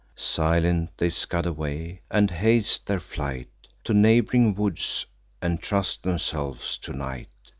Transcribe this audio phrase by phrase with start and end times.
[0.15, 3.51] Silent they scud away, and haste their flight
[3.83, 5.05] To neighb'ring woods,
[5.43, 7.29] and trust themselves to night.